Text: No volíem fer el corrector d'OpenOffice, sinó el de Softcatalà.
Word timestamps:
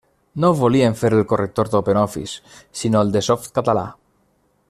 No 0.43 0.49
volíem 0.59 0.95
fer 1.01 1.11
el 1.17 1.21
corrector 1.33 1.69
d'OpenOffice, 1.75 2.57
sinó 2.81 3.05
el 3.07 3.15
de 3.17 3.25
Softcatalà. 3.31 3.85